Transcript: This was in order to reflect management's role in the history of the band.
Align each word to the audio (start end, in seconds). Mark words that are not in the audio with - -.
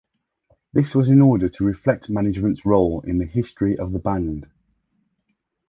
This 0.73 0.95
was 0.95 1.11
in 1.11 1.21
order 1.21 1.47
to 1.47 1.63
reflect 1.63 2.09
management's 2.09 2.65
role 2.65 3.01
in 3.01 3.19
the 3.19 3.25
history 3.27 3.77
of 3.77 3.91
the 3.91 3.99
band. 3.99 4.47